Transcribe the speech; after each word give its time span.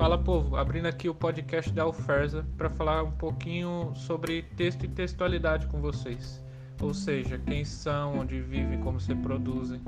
Fala 0.00 0.16
povo, 0.16 0.56
abrindo 0.56 0.86
aqui 0.86 1.10
o 1.10 1.14
podcast 1.14 1.70
da 1.72 1.82
Alferza 1.82 2.42
para 2.56 2.70
falar 2.70 3.02
um 3.02 3.10
pouquinho 3.10 3.92
sobre 3.94 4.40
texto 4.56 4.84
e 4.84 4.88
textualidade 4.88 5.66
com 5.66 5.78
vocês. 5.78 6.42
Ou 6.80 6.94
seja, 6.94 7.38
quem 7.46 7.66
são, 7.66 8.18
onde 8.18 8.40
vivem, 8.40 8.80
como 8.80 8.98
se 8.98 9.14
produzem. 9.14 9.78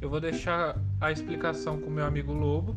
Eu 0.00 0.08
vou 0.08 0.20
deixar 0.20 0.78
a 1.00 1.10
explicação 1.10 1.80
com 1.80 1.90
meu 1.90 2.06
amigo 2.06 2.32
Lobo 2.32 2.76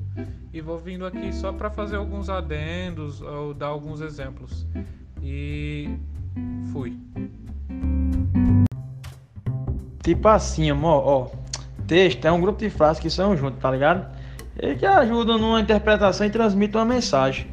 e 0.52 0.60
vou 0.60 0.80
vindo 0.80 1.06
aqui 1.06 1.32
só 1.32 1.54
para 1.54 1.70
fazer 1.70 1.98
alguns 1.98 2.32
adendos 2.32 3.22
ou 3.22 3.54
dar 3.54 3.68
alguns 3.68 4.02
exemplos. 4.02 4.66
E 5.22 5.88
fui. 6.74 6.98
Tipo 10.02 10.28
assim, 10.30 10.72
amor, 10.72 11.04
ó. 11.06 11.32
Texto 11.86 12.26
é 12.26 12.32
um 12.32 12.42
grupo 12.42 12.58
de 12.58 12.72
frases 12.72 13.00
que 13.00 13.10
são 13.12 13.38
juntos, 13.38 13.62
tá 13.62 13.70
ligado? 13.70 14.20
E 14.60 14.76
que 14.76 14.86
ajudam 14.86 15.38
numa 15.38 15.62
interpretação 15.62 16.26
e 16.26 16.30
transmitem 16.30 16.80
uma 16.80 16.86
mensagem. 16.86 17.48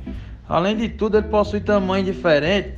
Além 0.48 0.76
de 0.76 0.88
tudo, 0.88 1.18
ele 1.18 1.28
possui 1.28 1.60
tamanho 1.60 2.04
diferente 2.04 2.74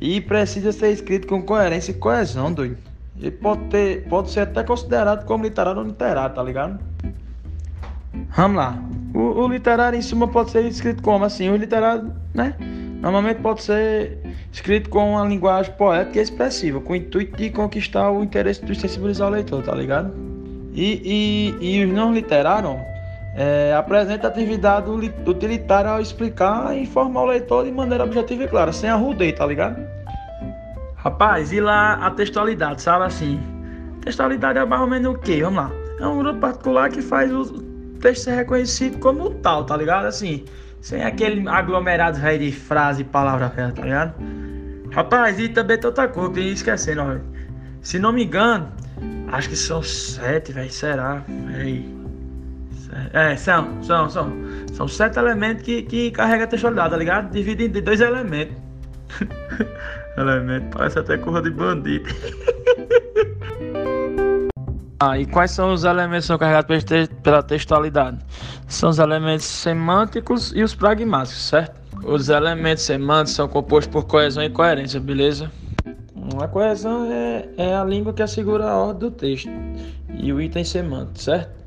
e 0.00 0.20
precisa 0.20 0.72
ser 0.72 0.90
escrito 0.90 1.26
com 1.26 1.42
coerência 1.42 1.92
e 1.92 1.94
coesão, 1.94 2.52
doido. 2.52 2.76
Ele 3.20 3.30
pode, 3.30 3.62
ter, 3.64 4.04
pode 4.08 4.30
ser 4.30 4.40
até 4.40 4.62
considerado 4.62 5.24
como 5.24 5.44
literário 5.44 5.80
ou 5.80 5.86
literário, 5.86 6.34
tá 6.34 6.42
ligado? 6.42 6.78
Vamos 8.36 8.56
lá. 8.56 8.78
O, 9.14 9.42
o 9.42 9.48
literário 9.48 9.98
em 9.98 10.02
cima 10.02 10.28
pode 10.28 10.50
ser 10.50 10.64
escrito 10.64 11.02
como 11.02 11.24
assim? 11.24 11.48
O 11.48 11.56
literário, 11.56 12.12
né? 12.34 12.54
Normalmente 13.00 13.40
pode 13.40 13.62
ser 13.62 14.18
escrito 14.52 14.90
com 14.90 15.12
uma 15.12 15.24
linguagem 15.24 15.72
poética 15.74 16.18
e 16.18 16.22
expressiva, 16.22 16.80
com 16.80 16.92
o 16.92 16.96
intuito 16.96 17.36
de 17.36 17.50
conquistar 17.50 18.10
o 18.10 18.22
interesse 18.24 18.64
de 18.64 18.74
sensibilizar 18.78 19.28
o 19.28 19.30
leitor, 19.30 19.62
tá 19.62 19.74
ligado? 19.74 20.12
E, 20.72 21.54
e, 21.60 21.78
e 21.78 21.84
os 21.84 21.92
não 21.92 22.12
literários 22.12 22.76
é, 23.38 23.72
apresenta 23.72 24.26
atividade 24.26 24.90
utilitária 24.90 25.92
ao 25.92 26.00
explicar 26.00 26.76
e 26.76 26.82
informar 26.82 27.22
o 27.22 27.26
leitor 27.26 27.64
de 27.64 27.70
maneira 27.70 28.02
objetiva 28.02 28.42
e 28.42 28.48
clara, 28.48 28.72
sem 28.72 28.90
arrudei, 28.90 29.32
tá 29.32 29.46
ligado? 29.46 29.78
Rapaz, 30.96 31.52
e 31.52 31.60
lá 31.60 32.04
a 32.04 32.10
textualidade, 32.10 32.82
sabe 32.82 33.04
assim? 33.04 33.40
Textualidade 34.00 34.58
é 34.58 34.64
mais 34.64 34.82
ou 34.82 34.88
menos 34.88 35.14
o 35.14 35.18
quê? 35.18 35.40
Vamos 35.40 35.62
lá. 35.62 35.70
É 36.00 36.06
um 36.06 36.18
grupo 36.18 36.40
particular 36.40 36.90
que 36.90 37.00
faz 37.00 37.32
o 37.32 37.62
texto 38.00 38.24
ser 38.24 38.34
reconhecido 38.34 38.98
como 38.98 39.30
tal, 39.30 39.64
tá 39.64 39.76
ligado? 39.76 40.06
Assim, 40.06 40.44
sem 40.80 41.04
aquele 41.04 41.48
aglomerado 41.48 42.18
velho 42.18 42.40
de 42.40 42.50
frase 42.50 43.02
e 43.02 43.04
palavra 43.04 43.46
velha, 43.48 43.70
tá 43.72 43.82
ligado? 43.82 44.14
Rapaz, 44.90 45.38
e 45.38 45.48
também 45.48 45.78
tem 45.78 45.86
outra 45.86 46.08
coisa 46.08 46.32
que 46.32 46.40
esquecendo, 46.40 47.02
ó. 47.02 47.16
Se 47.82 48.00
não 48.00 48.10
me 48.10 48.24
engano, 48.24 48.68
acho 49.30 49.48
que 49.48 49.56
são 49.56 49.80
sete, 49.80 50.50
velho, 50.50 50.72
será? 50.72 51.22
Véi. 51.28 51.97
É, 53.12 53.36
são, 53.36 53.82
são, 53.82 54.08
são. 54.08 54.32
São 54.72 54.88
sete 54.88 55.18
elementos 55.18 55.64
que, 55.64 55.82
que 55.82 56.10
carrega 56.10 56.44
a 56.44 56.46
textualidade, 56.46 56.90
tá 56.90 56.96
ligado? 56.96 57.30
Dividido 57.30 57.78
em 57.78 57.82
dois 57.82 58.00
elementos. 58.00 58.56
Elemento, 60.16 60.76
parece 60.76 60.98
até 60.98 61.16
curva 61.16 61.42
de 61.42 61.50
bandido. 61.50 62.08
ah, 65.00 65.18
e 65.18 65.26
quais 65.26 65.52
são 65.52 65.72
os 65.72 65.84
elementos 65.84 66.24
que 66.24 66.28
são 66.28 66.38
carregados 66.38 66.84
pela 67.22 67.42
textualidade? 67.42 68.18
São 68.66 68.90
os 68.90 68.98
elementos 68.98 69.46
semânticos 69.46 70.52
e 70.54 70.62
os 70.62 70.74
pragmáticos, 70.74 71.48
certo? 71.48 71.78
Os 72.04 72.28
elementos 72.28 72.84
semânticos 72.84 73.32
são 73.32 73.48
compostos 73.48 73.92
por 73.92 74.06
coesão 74.06 74.42
e 74.42 74.50
coerência, 74.50 75.00
beleza? 75.00 75.50
A 76.40 76.48
coesão 76.48 77.10
é, 77.10 77.48
é 77.56 77.74
a 77.74 77.84
língua 77.84 78.12
que 78.12 78.22
assegura 78.22 78.68
a 78.68 78.76
ordem 78.76 79.08
do 79.08 79.10
texto 79.10 79.50
e 80.14 80.32
o 80.32 80.40
item 80.40 80.64
semântico, 80.64 81.18
certo? 81.18 81.58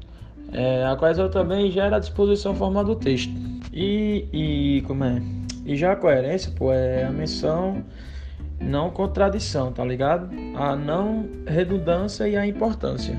É, 0.53 0.85
a 0.85 0.95
coesão 0.95 1.29
também 1.29 1.71
gera 1.71 1.95
a 1.95 1.99
disposição 1.99 2.53
formal 2.53 2.83
do 2.83 2.95
texto. 2.95 3.33
E, 3.73 4.27
e 4.33 4.81
como 4.87 5.03
é? 5.03 5.21
E 5.65 5.75
já 5.75 5.93
a 5.93 5.95
coerência, 5.95 6.51
pô, 6.55 6.73
é 6.73 7.05
a 7.05 7.11
menção, 7.11 7.83
não 8.59 8.89
contradição, 8.89 9.71
tá 9.71 9.83
ligado? 9.83 10.29
A 10.55 10.75
não 10.75 11.27
redundância 11.47 12.27
e 12.27 12.35
a 12.35 12.45
importância. 12.45 13.17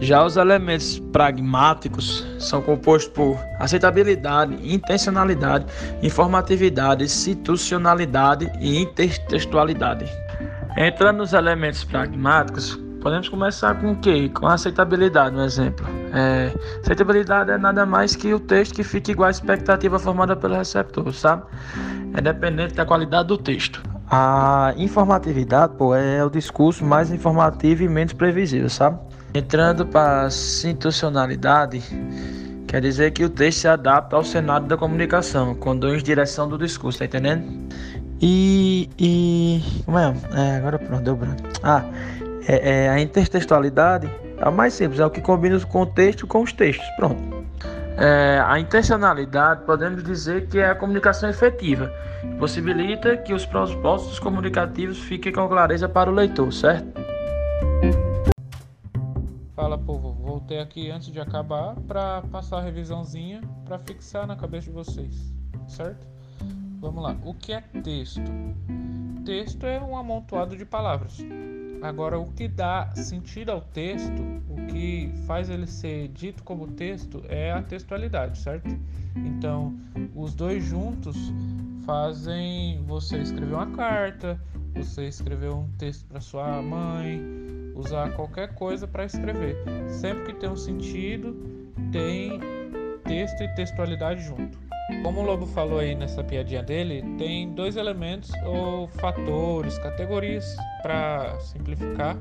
Já 0.00 0.24
os 0.24 0.36
elementos 0.36 1.00
pragmáticos 1.12 2.24
são 2.38 2.62
compostos 2.62 3.12
por 3.12 3.36
aceitabilidade, 3.58 4.56
intencionalidade, 4.62 5.66
informatividade, 6.02 7.02
institucionalidade 7.04 8.50
e 8.60 8.78
intertextualidade. 8.78 10.06
Entrando 10.76 11.18
nos 11.18 11.32
elementos 11.32 11.82
pragmáticos, 11.82 12.78
Podemos 13.00 13.28
começar 13.28 13.74
com 13.80 13.92
o 13.92 13.96
quê? 13.96 14.28
Com 14.28 14.46
a 14.46 14.54
aceitabilidade, 14.54 15.36
um 15.36 15.44
exemplo. 15.44 15.86
É, 16.12 16.52
aceitabilidade 16.80 17.50
é 17.50 17.58
nada 17.58 17.86
mais 17.86 18.16
que 18.16 18.34
o 18.34 18.40
texto 18.40 18.74
que 18.74 18.82
fica 18.82 19.12
igual 19.12 19.28
à 19.28 19.30
expectativa 19.30 19.98
formada 19.98 20.34
pelo 20.34 20.54
receptor, 20.56 21.12
sabe? 21.12 21.44
É 22.14 22.20
dependente 22.20 22.74
da 22.74 22.84
qualidade 22.84 23.28
do 23.28 23.38
texto. 23.38 23.80
A 24.10 24.74
informatividade, 24.76 25.74
pô, 25.76 25.94
é 25.94 26.24
o 26.24 26.30
discurso 26.30 26.84
mais 26.84 27.12
informativo 27.12 27.82
e 27.84 27.88
menos 27.88 28.14
previsível, 28.14 28.68
sabe? 28.68 28.98
Entrando 29.34 29.86
para 29.86 30.24
a 30.24 30.26
institucionalidade, 30.26 31.82
quer 32.66 32.80
dizer 32.80 33.12
que 33.12 33.24
o 33.24 33.30
texto 33.30 33.60
se 33.60 33.68
adapta 33.68 34.16
ao 34.16 34.24
cenário 34.24 34.66
da 34.66 34.76
comunicação, 34.76 35.54
conduz 35.54 36.02
direção 36.02 36.48
do 36.48 36.58
discurso, 36.58 36.98
tá 36.98 37.04
entendendo? 37.04 37.68
E. 38.20 38.88
e 38.98 39.62
como 39.84 39.98
é? 39.98 40.14
é 40.34 40.56
agora 40.56 40.78
pronto, 40.78 41.02
deu 41.02 41.14
branco. 41.14 41.42
Ah, 41.62 41.84
é, 42.48 42.84
é, 42.84 42.88
a 42.88 42.98
intertextualidade 42.98 44.06
é 44.38 44.48
a 44.48 44.50
mais 44.50 44.72
simples, 44.72 44.98
é 44.98 45.04
o 45.04 45.10
que 45.10 45.20
combina 45.20 45.54
o 45.56 45.66
contexto 45.66 46.26
com 46.26 46.42
os 46.42 46.50
textos. 46.50 46.86
Pronto. 46.96 47.46
É, 47.98 48.42
a 48.42 48.58
intencionalidade, 48.58 49.64
podemos 49.66 50.02
dizer 50.02 50.48
que 50.48 50.58
é 50.58 50.70
a 50.70 50.74
comunicação 50.74 51.28
efetiva, 51.28 51.92
possibilita 52.38 53.16
que 53.18 53.34
os 53.34 53.44
propósitos 53.44 54.18
comunicativos 54.18 54.98
fiquem 54.98 55.32
com 55.32 55.46
clareza 55.46 55.88
para 55.88 56.08
o 56.08 56.14
leitor, 56.14 56.50
certo? 56.52 56.86
Fala 59.54 59.76
povo, 59.76 60.12
voltei 60.12 60.60
aqui 60.60 60.90
antes 60.90 61.10
de 61.10 61.20
acabar 61.20 61.74
para 61.86 62.22
passar 62.30 62.58
a 62.58 62.62
revisãozinha 62.62 63.42
para 63.66 63.78
fixar 63.78 64.26
na 64.26 64.36
cabeça 64.36 64.68
de 64.68 64.72
vocês, 64.72 65.34
certo? 65.66 66.06
Vamos 66.80 67.02
lá. 67.02 67.16
O 67.24 67.34
que 67.34 67.52
é 67.52 67.60
texto? 67.82 68.22
Texto 69.26 69.66
é 69.66 69.80
um 69.80 69.98
amontoado 69.98 70.56
de 70.56 70.64
palavras 70.64 71.18
Agora, 71.80 72.18
o 72.18 72.26
que 72.32 72.48
dá 72.48 72.90
sentido 72.94 73.50
ao 73.50 73.60
texto, 73.60 74.20
o 74.48 74.66
que 74.66 75.12
faz 75.26 75.48
ele 75.48 75.66
ser 75.66 76.08
dito 76.08 76.42
como 76.42 76.66
texto, 76.68 77.22
é 77.28 77.52
a 77.52 77.62
textualidade, 77.62 78.38
certo? 78.38 78.68
Então, 79.16 79.74
os 80.14 80.34
dois 80.34 80.64
juntos 80.64 81.16
fazem 81.84 82.82
você 82.84 83.18
escrever 83.18 83.54
uma 83.54 83.70
carta, 83.70 84.40
você 84.74 85.06
escrever 85.06 85.50
um 85.50 85.68
texto 85.78 86.04
para 86.06 86.20
sua 86.20 86.60
mãe, 86.60 87.22
usar 87.74 88.12
qualquer 88.12 88.54
coisa 88.54 88.86
para 88.86 89.04
escrever. 89.04 89.56
Sempre 89.88 90.32
que 90.32 90.40
tem 90.40 90.50
um 90.50 90.56
sentido, 90.56 91.34
tem 91.92 92.40
texto 93.04 93.40
e 93.42 93.48
textualidade 93.54 94.22
junto. 94.22 94.67
Como 95.02 95.20
o 95.20 95.24
Lobo 95.24 95.46
falou 95.46 95.78
aí 95.78 95.94
nessa 95.94 96.24
piadinha 96.24 96.62
dele, 96.62 97.04
tem 97.18 97.52
dois 97.52 97.76
elementos 97.76 98.30
ou 98.44 98.88
fatores, 98.88 99.78
categorias, 99.78 100.56
para 100.82 101.38
simplificar, 101.40 102.16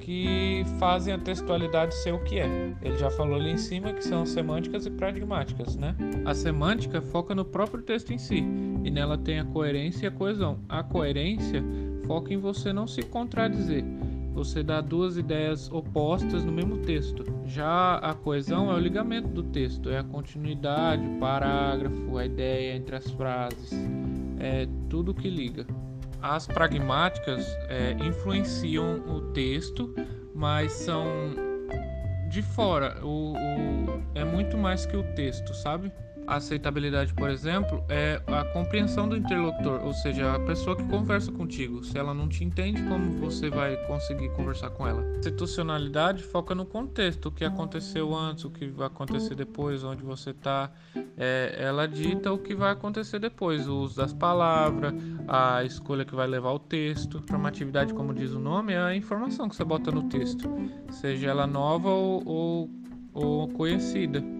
que 0.00 0.64
fazem 0.78 1.14
a 1.14 1.18
textualidade 1.18 1.94
ser 1.94 2.12
o 2.12 2.22
que 2.24 2.38
é. 2.38 2.46
Ele 2.82 2.96
já 2.98 3.10
falou 3.10 3.36
ali 3.36 3.50
em 3.50 3.56
cima 3.56 3.92
que 3.92 4.04
são 4.04 4.26
semânticas 4.26 4.84
e 4.86 4.90
pragmáticas, 4.90 5.76
né? 5.76 5.96
A 6.26 6.34
semântica 6.34 7.00
foca 7.00 7.34
no 7.34 7.44
próprio 7.44 7.82
texto 7.82 8.12
em 8.12 8.18
si, 8.18 8.44
e 8.84 8.90
nela 8.90 9.16
tem 9.16 9.40
a 9.40 9.44
coerência 9.44 10.04
e 10.04 10.08
a 10.08 10.12
coesão. 10.12 10.58
A 10.68 10.82
coerência 10.82 11.64
foca 12.06 12.32
em 12.32 12.36
você 12.36 12.72
não 12.72 12.86
se 12.86 13.02
contradizer 13.02 13.82
você 14.36 14.62
dá 14.62 14.82
duas 14.82 15.16
ideias 15.16 15.72
opostas 15.72 16.44
no 16.44 16.52
mesmo 16.52 16.76
texto. 16.76 17.24
Já 17.46 17.96
a 17.96 18.12
coesão 18.12 18.70
é 18.70 18.74
o 18.74 18.78
ligamento 18.78 19.28
do 19.28 19.42
texto, 19.42 19.88
é 19.88 19.98
a 19.98 20.04
continuidade, 20.04 21.02
o 21.06 21.18
parágrafo, 21.18 22.18
a 22.18 22.26
ideia 22.26 22.76
entre 22.76 22.96
as 22.96 23.10
frases, 23.12 23.72
é 24.38 24.68
tudo 24.90 25.14
que 25.14 25.30
liga. 25.30 25.66
As 26.20 26.46
pragmáticas 26.46 27.46
é, 27.68 27.92
influenciam 28.06 28.98
o 29.08 29.32
texto, 29.32 29.94
mas 30.34 30.70
são 30.72 31.06
de 32.28 32.42
fora. 32.42 33.02
O, 33.02 33.32
o, 33.32 34.02
é 34.14 34.22
muito 34.22 34.58
mais 34.58 34.84
que 34.84 34.98
o 34.98 35.02
texto, 35.14 35.54
sabe? 35.54 35.90
Aceitabilidade, 36.26 37.14
por 37.14 37.30
exemplo, 37.30 37.84
é 37.88 38.20
a 38.26 38.44
compreensão 38.46 39.08
do 39.08 39.16
interlocutor, 39.16 39.84
ou 39.84 39.92
seja, 39.94 40.34
a 40.34 40.40
pessoa 40.40 40.74
que 40.74 40.82
conversa 40.84 41.30
contigo. 41.30 41.84
Se 41.84 41.96
ela 41.96 42.12
não 42.12 42.28
te 42.28 42.42
entende, 42.42 42.82
como 42.82 43.12
você 43.12 43.48
vai 43.48 43.76
conseguir 43.86 44.30
conversar 44.30 44.70
com 44.70 44.86
ela? 44.88 45.04
Institucionalidade 45.18 46.24
foca 46.24 46.52
no 46.54 46.66
contexto, 46.66 47.26
o 47.26 47.30
que 47.30 47.44
aconteceu 47.44 48.12
antes, 48.14 48.44
o 48.44 48.50
que 48.50 48.66
vai 48.66 48.88
acontecer 48.88 49.36
depois, 49.36 49.84
onde 49.84 50.02
você 50.02 50.30
está. 50.30 50.72
É, 51.16 51.56
ela 51.60 51.86
dita 51.86 52.32
o 52.32 52.38
que 52.38 52.56
vai 52.56 52.72
acontecer 52.72 53.20
depois, 53.20 53.68
o 53.68 53.76
uso 53.78 53.96
das 53.96 54.12
palavras, 54.12 54.94
a 55.28 55.62
escolha 55.62 56.04
que 56.04 56.14
vai 56.14 56.26
levar 56.26 56.50
o 56.50 56.58
texto. 56.58 57.18
Informatividade, 57.18 57.94
como 57.94 58.12
diz 58.12 58.32
o 58.32 58.40
nome, 58.40 58.72
é 58.72 58.78
a 58.78 58.96
informação 58.96 59.48
que 59.48 59.54
você 59.54 59.64
bota 59.64 59.92
no 59.92 60.08
texto, 60.08 60.50
seja 60.90 61.30
ela 61.30 61.46
nova 61.46 61.88
ou, 61.88 62.22
ou, 62.26 62.70
ou 63.14 63.48
conhecida 63.48 64.35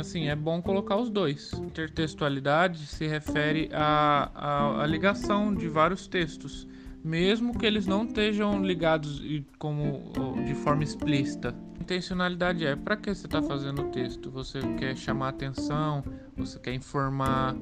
assim, 0.00 0.28
é 0.28 0.36
bom 0.36 0.60
colocar 0.60 0.96
os 0.96 1.10
dois. 1.10 1.52
Intertextualidade 1.54 2.86
se 2.86 3.06
refere 3.06 3.68
à, 3.72 4.30
à, 4.34 4.82
à 4.82 4.86
ligação 4.86 5.54
de 5.54 5.68
vários 5.68 6.06
textos, 6.06 6.66
mesmo 7.04 7.56
que 7.56 7.64
eles 7.64 7.86
não 7.86 8.04
estejam 8.04 8.62
ligados 8.62 9.22
como 9.58 10.12
de 10.44 10.54
forma 10.54 10.82
explícita. 10.82 11.54
Intencionalidade 11.80 12.64
é 12.66 12.76
para 12.76 12.96
que 12.96 13.14
você 13.14 13.26
está 13.26 13.42
fazendo 13.42 13.82
o 13.82 13.90
texto? 13.90 14.30
Você 14.30 14.60
quer 14.78 14.96
chamar 14.96 15.30
atenção? 15.30 16.04
Você 16.36 16.58
quer 16.58 16.74
informar? 16.74 17.56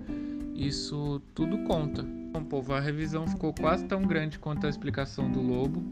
Isso 0.55 1.23
tudo 1.35 1.59
conta. 1.65 2.03
Bom, 2.03 2.45
povo, 2.45 2.75
a 2.75 2.81
revisão 2.81 3.27
ficou 3.27 3.55
quase 3.55 3.85
tão 3.87 4.03
grande 4.03 4.39
quanto 4.39 4.67
a 4.67 4.69
explicação 4.69 5.31
do 5.31 5.41
lobo, 5.41 5.83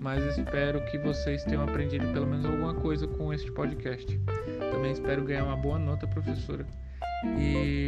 mas 0.00 0.24
espero 0.24 0.80
que 0.86 0.98
vocês 0.98 1.44
tenham 1.44 1.62
aprendido 1.64 2.06
pelo 2.12 2.26
menos 2.26 2.44
alguma 2.44 2.74
coisa 2.74 3.06
com 3.06 3.32
este 3.32 3.50
podcast. 3.52 4.18
Também 4.70 4.92
espero 4.92 5.24
ganhar 5.24 5.44
uma 5.44 5.56
boa 5.56 5.78
nota, 5.78 6.06
professora. 6.06 6.66
E 7.38 7.86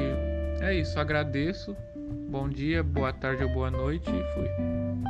é 0.61 0.75
isso, 0.75 0.99
agradeço. 0.99 1.77
Bom 2.29 2.49
dia, 2.49 2.83
boa 2.83 3.13
tarde 3.13 3.45
ou 3.45 3.51
boa 3.51 3.71
noite 3.71 4.11
e 4.11 4.35
fui. 4.35 5.10